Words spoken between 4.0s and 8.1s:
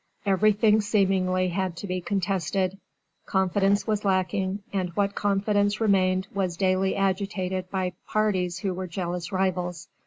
lacking, and what confidence remained was daily agitated by